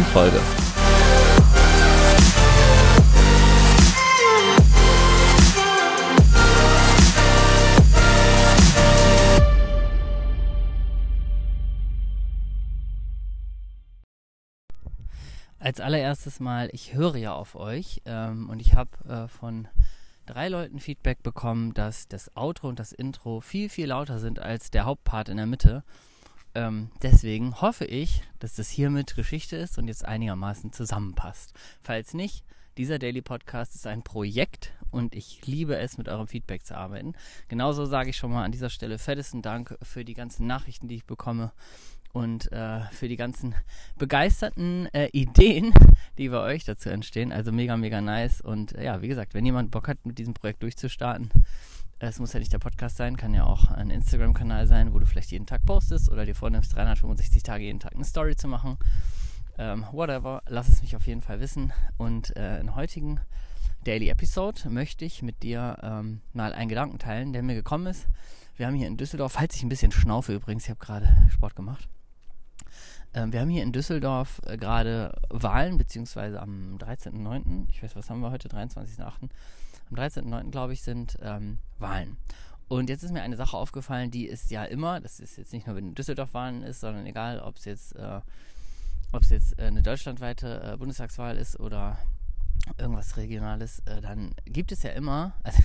[0.00, 0.40] neuen Folge.
[15.58, 19.68] Als allererstes mal, ich höre ja auf euch ähm, und ich habe äh, von
[20.26, 24.70] drei Leuten Feedback bekommen, dass das Outro und das Intro viel, viel lauter sind als
[24.70, 25.84] der Hauptpart in der Mitte.
[26.54, 31.52] Ähm, deswegen hoffe ich, dass das hiermit Geschichte ist und jetzt einigermaßen zusammenpasst.
[31.80, 32.44] Falls nicht,
[32.76, 37.14] dieser Daily Podcast ist ein Projekt und ich liebe es, mit eurem Feedback zu arbeiten.
[37.48, 40.96] Genauso sage ich schon mal an dieser Stelle fettesten Dank für die ganzen Nachrichten, die
[40.96, 41.52] ich bekomme
[42.12, 43.54] und äh, für die ganzen
[43.96, 45.72] begeisterten äh, Ideen,
[46.18, 47.32] die bei euch dazu entstehen.
[47.32, 48.40] Also mega, mega nice.
[48.40, 51.30] Und äh, ja, wie gesagt, wenn jemand Bock hat, mit diesem Projekt durchzustarten,
[52.08, 55.06] es muss ja nicht der Podcast sein, kann ja auch ein Instagram-Kanal sein, wo du
[55.06, 58.78] vielleicht jeden Tag postest oder dir vornimmst, 365 Tage jeden Tag eine Story zu machen.
[59.58, 61.72] Ähm, whatever, lass es mich auf jeden Fall wissen.
[61.98, 63.20] Und äh, in heutigen
[63.84, 68.06] Daily Episode möchte ich mit dir ähm, mal einen Gedanken teilen, der mir gekommen ist.
[68.56, 71.54] Wir haben hier in Düsseldorf, falls ich ein bisschen schnaufe übrigens, ich habe gerade Sport
[71.54, 71.88] gemacht.
[73.12, 78.08] Ähm, wir haben hier in Düsseldorf äh, gerade Wahlen, beziehungsweise am 13.09., ich weiß, was
[78.08, 79.02] haben wir heute, 23.08.,
[79.90, 80.50] am 13.09.
[80.50, 82.16] glaube ich, sind ähm, Wahlen.
[82.68, 85.66] Und jetzt ist mir eine Sache aufgefallen, die ist ja immer, das ist jetzt nicht
[85.66, 88.20] nur, wenn Düsseldorf Wahlen ist, sondern egal, ob es jetzt, äh,
[89.10, 91.98] ob es jetzt äh, eine deutschlandweite äh, Bundestagswahl ist oder
[92.78, 95.62] irgendwas Regionales, äh, dann gibt es ja immer, also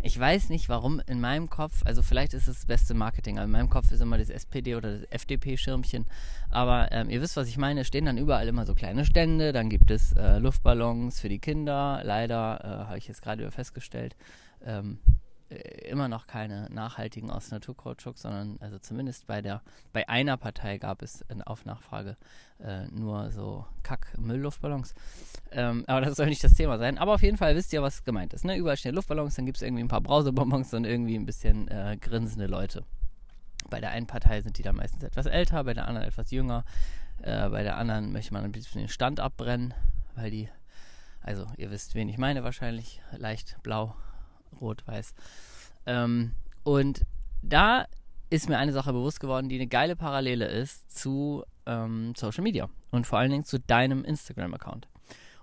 [0.00, 3.46] ich weiß nicht warum in meinem Kopf, also vielleicht ist es das beste Marketing, aber
[3.46, 6.06] in meinem Kopf ist immer das SPD oder das FDP-Schirmchen,
[6.50, 9.68] aber ähm, ihr wisst, was ich meine, stehen dann überall immer so kleine Stände, dann
[9.68, 14.16] gibt es äh, Luftballons für die Kinder, leider äh, habe ich jetzt gerade festgestellt,
[14.64, 19.62] ähm, äh, immer noch keine nachhaltigen aus Naturkautschuk, sondern also zumindest bei der
[19.92, 22.16] bei einer Partei gab es auf Nachfrage
[22.58, 24.94] äh, nur so Kack-Müllluftballons.
[25.52, 26.98] Ähm, aber das soll nicht das Thema sein.
[26.98, 28.44] Aber auf jeden Fall wisst ihr, was gemeint ist.
[28.44, 28.56] Ne?
[28.56, 31.96] Überall stehen Luftballons, dann gibt es irgendwie ein paar Brausebonbons und irgendwie ein bisschen äh,
[32.00, 32.84] grinsende Leute.
[33.70, 36.64] Bei der einen Partei sind die dann meistens etwas älter, bei der anderen etwas jünger.
[37.22, 39.74] Äh, bei der anderen möchte man ein bisschen den Stand abbrennen,
[40.16, 40.48] weil die,
[41.20, 43.94] also ihr wisst, wen ich meine wahrscheinlich, leicht blau
[44.60, 45.14] rot-weiß.
[45.86, 47.02] Ähm, und
[47.42, 47.86] da
[48.30, 52.68] ist mir eine Sache bewusst geworden, die eine geile Parallele ist zu ähm, Social Media
[52.90, 54.88] und vor allen Dingen zu deinem Instagram-Account.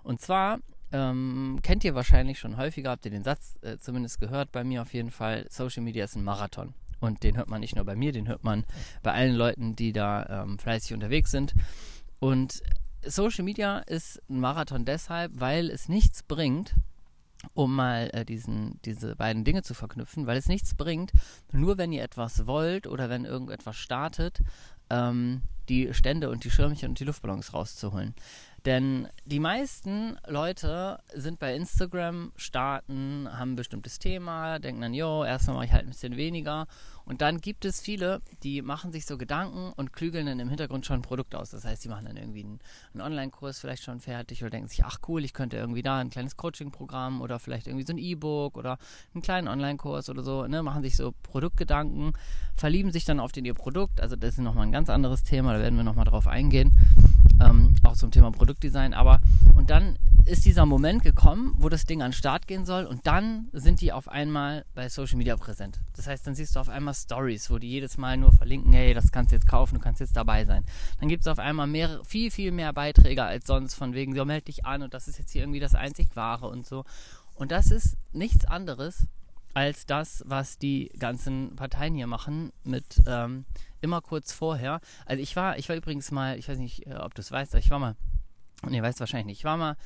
[0.02, 0.58] Und zwar
[0.92, 4.82] ähm, kennt ihr wahrscheinlich schon häufiger, habt ihr den Satz äh, zumindest gehört, bei mir
[4.82, 6.74] auf jeden Fall, Social Media ist ein Marathon.
[7.00, 8.64] Und den hört man nicht nur bei mir, den hört man
[9.02, 11.54] bei allen Leuten, die da ähm, fleißig unterwegs sind.
[12.20, 12.62] Und
[13.02, 16.74] Social Media ist ein Marathon deshalb, weil es nichts bringt,
[17.52, 21.12] um mal äh, diesen, diese beiden Dinge zu verknüpfen, weil es nichts bringt,
[21.52, 24.40] nur wenn ihr etwas wollt oder wenn irgendetwas startet,
[24.90, 28.14] ähm, die Stände und die Schirmchen und die Luftballons rauszuholen.
[28.64, 35.22] Denn die meisten Leute sind bei Instagram, starten, haben ein bestimmtes Thema, denken dann, jo,
[35.22, 36.66] erstmal mache ich halt ein bisschen weniger.
[37.04, 40.86] Und dann gibt es viele, die machen sich so Gedanken und klügeln dann im Hintergrund
[40.86, 41.50] schon ein Produkt aus.
[41.50, 42.58] Das heißt, die machen dann irgendwie einen,
[42.94, 46.08] einen Online-Kurs vielleicht schon fertig oder denken sich, ach cool, ich könnte irgendwie da ein
[46.08, 48.78] kleines Coaching-Programm oder vielleicht irgendwie so ein E-Book oder
[49.12, 52.14] einen kleinen Online-Kurs oder so, ne, machen sich so Produktgedanken,
[52.56, 54.00] verlieben sich dann auf den, ihr Produkt.
[54.00, 56.72] Also das ist nochmal ein ganz anderes Thema, da werden wir nochmal drauf eingehen.
[57.40, 58.94] Ähm, auch zum Thema Produktdesign.
[58.94, 59.20] Aber
[59.54, 63.06] und dann ist dieser Moment gekommen, wo das Ding an den Start gehen soll und
[63.06, 65.80] dann sind die auf einmal bei Social Media präsent.
[65.96, 68.94] Das heißt, dann siehst du auf einmal Stories, wo die jedes Mal nur verlinken, hey,
[68.94, 70.64] das kannst du jetzt kaufen, du kannst jetzt dabei sein.
[70.98, 74.24] Dann gibt es auf einmal mehr, viel, viel mehr Beiträge als sonst, von wegen, so
[74.24, 76.84] meld dich an und das ist jetzt hier irgendwie das einzig Wahre und so.
[77.34, 79.06] Und das ist nichts anderes
[79.54, 83.44] als das, was die ganzen Parteien hier machen mit ähm,
[83.80, 84.80] immer kurz vorher.
[85.06, 87.54] Also ich war, ich war übrigens mal, ich weiß nicht, äh, ob du es weißt,
[87.54, 87.96] aber ich war mal,
[88.68, 89.76] nee, weißt wahrscheinlich nicht, ich war mal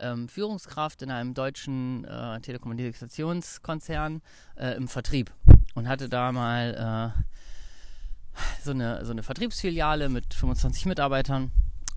[0.00, 4.22] ähm, Führungskraft in einem deutschen äh, Telekommunikationskonzern
[4.56, 5.32] äh, im Vertrieb
[5.74, 11.50] und hatte da mal äh, so, eine, so eine Vertriebsfiliale mit 25 Mitarbeitern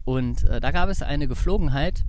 [0.03, 2.03] und äh, da gab es eine Geflogenheit,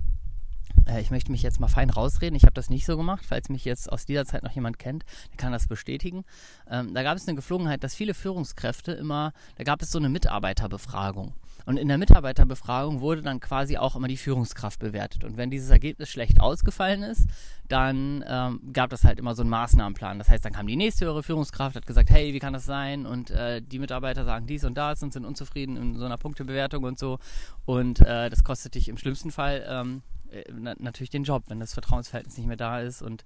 [0.87, 2.35] äh, ich möchte mich jetzt mal fein rausreden.
[2.35, 3.23] Ich habe das nicht so gemacht.
[3.27, 6.23] Falls mich jetzt aus dieser Zeit noch jemand kennt, der kann das bestätigen.
[6.69, 10.09] Ähm, da gab es eine Geflogenheit, dass viele Führungskräfte immer, da gab es so eine
[10.09, 11.33] Mitarbeiterbefragung.
[11.65, 15.23] Und in der Mitarbeiterbefragung wurde dann quasi auch immer die Führungskraft bewertet.
[15.23, 17.27] Und wenn dieses Ergebnis schlecht ausgefallen ist,
[17.69, 20.17] dann ähm, gab es halt immer so einen Maßnahmenplan.
[20.17, 23.05] Das heißt, dann kam die nächste höhere Führungskraft, hat gesagt, hey, wie kann das sein?
[23.05, 26.83] Und äh, die Mitarbeiter sagen dies und das und sind unzufrieden in so einer Punktebewertung
[26.83, 27.19] und so.
[27.65, 30.01] Und äh, das kostet dich im schlimmsten Fall ähm,
[30.33, 33.01] äh, natürlich den Job, wenn das Vertrauensverhältnis nicht mehr da ist.
[33.01, 33.23] Und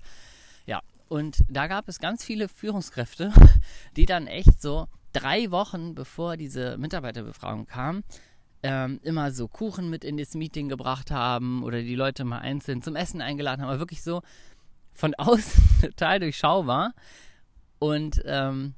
[0.65, 3.33] ja, und da gab es ganz viele Führungskräfte,
[3.95, 8.04] die dann echt so drei Wochen bevor diese Mitarbeiterbefragung kam,
[8.63, 12.81] ähm, immer so Kuchen mit in das Meeting gebracht haben oder die Leute mal einzeln
[12.81, 14.21] zum Essen eingeladen haben, aber wirklich so
[14.94, 16.94] von außen total durchschaubar
[17.80, 18.74] und ähm,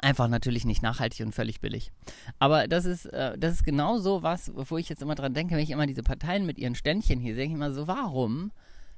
[0.00, 1.92] einfach natürlich nicht nachhaltig und völlig billig.
[2.38, 5.54] Aber das ist, äh, das ist genau so was, wo ich jetzt immer dran denke,
[5.54, 8.52] wenn ich immer diese Parteien mit ihren Ständchen hier sehe, ich immer so, warum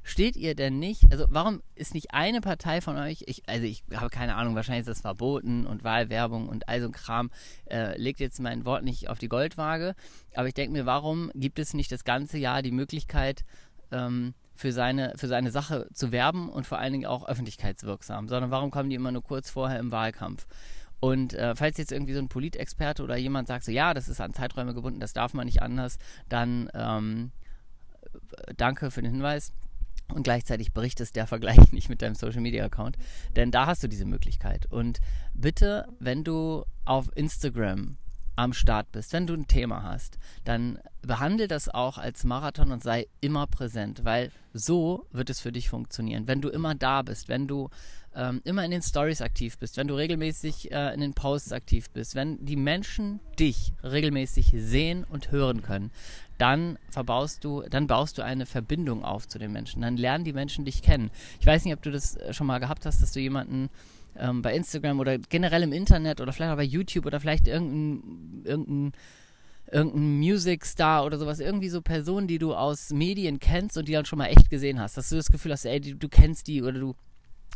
[0.07, 3.83] steht ihr denn nicht, also warum ist nicht eine Partei von euch, ich, also ich
[3.95, 7.31] habe keine Ahnung, wahrscheinlich ist das verboten und Wahlwerbung und all so ein Kram,
[7.71, 9.95] äh, legt jetzt mein Wort nicht auf die Goldwaage,
[10.35, 13.45] aber ich denke mir, warum gibt es nicht das ganze Jahr die Möglichkeit,
[13.91, 18.51] ähm, für seine, für seine Sache zu werben und vor allen Dingen auch öffentlichkeitswirksam, sondern
[18.51, 20.47] warum kommen die immer nur kurz vorher im Wahlkampf?
[21.05, 24.23] Und äh, falls jetzt irgendwie so ein Politexperte oder jemand sagt, so ja, das ist
[24.23, 25.99] an Zeiträume gebunden, das darf man nicht anders,
[26.31, 27.31] dann ähm,
[28.57, 29.53] danke für den Hinweis
[30.15, 32.97] und gleichzeitig berichtest der Vergleich nicht mit deinem Social Media Account,
[33.37, 34.65] denn da hast du diese Möglichkeit.
[34.65, 35.01] Und
[35.35, 37.99] bitte, wenn du auf Instagram
[38.37, 42.83] am Start bist, wenn du ein Thema hast, dann behandle das auch als Marathon und
[42.83, 46.27] sei immer präsent, weil so wird es für dich funktionieren.
[46.27, 47.69] Wenn du immer da bist, wenn du
[48.15, 51.91] ähm, immer in den Stories aktiv bist, wenn du regelmäßig äh, in den Posts aktiv
[51.91, 55.91] bist, wenn die Menschen dich regelmäßig sehen und hören können,
[56.39, 59.83] dann verbaust du, dann baust du eine Verbindung auf zu den Menschen.
[59.83, 61.11] Dann lernen die Menschen dich kennen.
[61.41, 63.71] Ich weiß nicht, ob du das äh, schon mal gehabt hast, dass du jemanden
[64.19, 68.43] ähm, bei Instagram oder generell im Internet oder vielleicht auch bei YouTube oder vielleicht irgendein,
[68.45, 68.93] irgendein
[69.71, 73.93] irgendein Music Star oder sowas, irgendwie so Personen, die du aus Medien kennst und die
[73.93, 76.47] dann schon mal echt gesehen hast, dass du das Gefühl hast, ey, du, du kennst
[76.47, 76.95] die oder du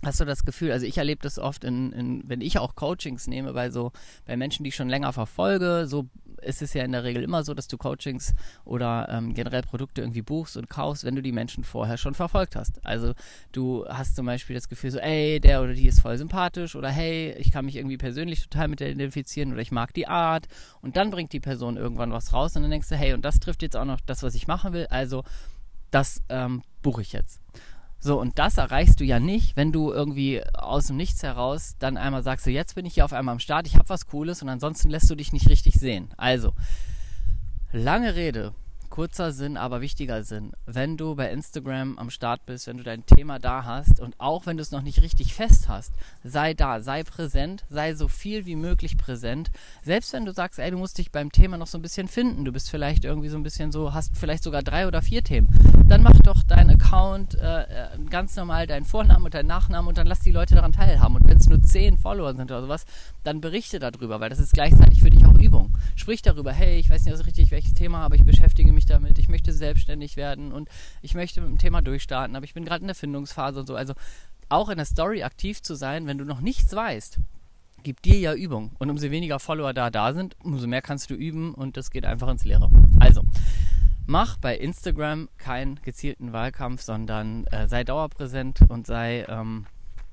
[0.04, 3.26] Hast du das Gefühl, also ich erlebe das oft, in, in, wenn ich auch Coachings
[3.26, 3.90] nehme, bei so,
[4.26, 6.08] bei Menschen, die ich schon länger verfolge, so
[6.42, 8.34] ist es ja in der Regel immer so, dass du Coachings
[8.64, 12.56] oder ähm, generell Produkte irgendwie buchst und kaufst, wenn du die Menschen vorher schon verfolgt
[12.56, 12.84] hast.
[12.86, 13.14] Also
[13.52, 16.90] du hast zum Beispiel das Gefühl so, ey, der oder die ist voll sympathisch oder
[16.90, 20.46] hey, ich kann mich irgendwie persönlich total mit der identifizieren oder ich mag die Art
[20.80, 23.40] und dann bringt die Person irgendwann was raus und dann denkst du, hey, und das
[23.40, 25.24] trifft jetzt auch noch das, was ich machen will, also
[25.90, 27.40] das ähm, buche ich jetzt.
[28.00, 31.96] So, und das erreichst du ja nicht, wenn du irgendwie aus dem Nichts heraus dann
[31.96, 34.40] einmal sagst, so jetzt bin ich hier auf einmal am Start, ich habe was Cooles
[34.40, 36.08] und ansonsten lässt du dich nicht richtig sehen.
[36.16, 36.52] Also,
[37.72, 38.54] lange Rede,
[38.98, 40.50] Kurzer Sinn, aber wichtiger Sinn.
[40.66, 44.44] Wenn du bei Instagram am Start bist, wenn du dein Thema da hast und auch
[44.44, 45.92] wenn du es noch nicht richtig fest hast,
[46.24, 49.52] sei da, sei präsent, sei so viel wie möglich präsent.
[49.84, 52.44] Selbst wenn du sagst, ey, du musst dich beim Thema noch so ein bisschen finden,
[52.44, 55.46] du bist vielleicht irgendwie so ein bisschen so, hast vielleicht sogar drei oder vier Themen,
[55.86, 59.96] dann mach doch deinen Account äh, äh ganz normal deinen Vornamen und deinen Nachnamen und
[59.96, 61.14] dann lass die Leute daran teilhaben.
[61.14, 62.84] Und wenn es nur zehn Follower sind oder sowas,
[63.22, 65.72] dann berichte darüber, weil das ist gleichzeitig für dich auch Übung.
[65.94, 69.18] Sprich darüber, hey, ich weiß nicht so richtig, welches Thema, aber ich beschäftige mich damit,
[69.18, 70.68] ich möchte selbstständig werden und
[71.02, 73.74] ich möchte mit dem Thema durchstarten, aber ich bin gerade in der Findungsphase und so.
[73.74, 73.94] Also
[74.48, 77.20] auch in der Story aktiv zu sein, wenn du noch nichts weißt,
[77.82, 78.72] gibt dir ja Übung.
[78.78, 82.04] Und umso weniger Follower da da sind, umso mehr kannst du üben und das geht
[82.04, 82.70] einfach ins Leere.
[82.98, 83.22] Also,
[84.06, 89.66] mach bei Instagram keinen gezielten Wahlkampf, sondern äh, sei dauerpräsent und sei ähm,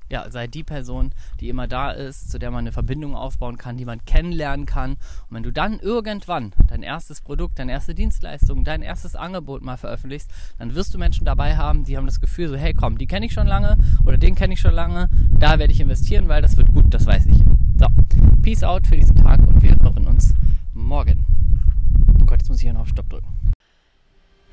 [0.08, 3.76] ja, sei die Person, die immer da ist, zu der man eine Verbindung aufbauen kann,
[3.76, 4.92] die man kennenlernen kann.
[4.92, 9.76] Und wenn du dann irgendwann dein erstes Produkt, deine erste Dienstleistung, dein erstes Angebot mal
[9.76, 13.06] veröffentlichst, dann wirst du Menschen dabei haben, die haben das Gefühl so, hey komm, die
[13.06, 16.42] kenne ich schon lange oder den kenne ich schon lange, da werde ich investieren, weil
[16.42, 17.36] das wird gut, das weiß ich.
[17.78, 17.86] So,
[18.42, 20.34] Peace out für diesen Tag und wir hören uns
[20.72, 21.24] morgen.
[22.20, 23.26] Oh Gott, jetzt muss ich hier noch auf Stopp drücken.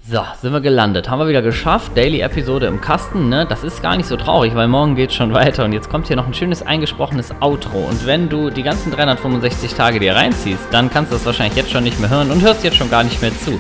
[0.06, 1.10] So, sind wir gelandet.
[1.10, 1.96] Haben wir wieder geschafft.
[1.96, 3.46] Daily-Episode im Kasten, ne?
[3.48, 5.64] Das ist gar nicht so traurig, weil morgen geht schon weiter.
[5.64, 7.78] Und jetzt kommt hier noch ein schönes eingesprochenes Outro.
[7.78, 11.72] Und wenn du die ganzen 365 Tage dir reinziehst, dann kannst du das wahrscheinlich jetzt
[11.72, 13.58] schon nicht mehr hören und hörst jetzt schon gar nicht mehr zu.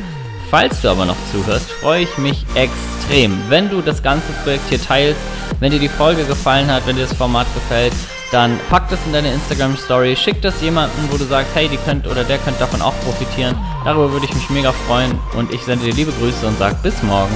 [0.49, 4.81] Falls du aber noch zuhörst, freue ich mich extrem, wenn du das ganze Projekt hier
[4.81, 5.21] teilst,
[5.61, 7.93] wenn dir die Folge gefallen hat, wenn dir das Format gefällt,
[8.33, 11.77] dann pack das in deine Instagram Story, schick das jemandem, wo du sagst, hey, die
[11.77, 13.55] könnt oder der könnte davon auch profitieren.
[13.85, 17.03] Darüber würde ich mich mega freuen und ich sende dir liebe Grüße und sag bis
[17.03, 17.35] morgen.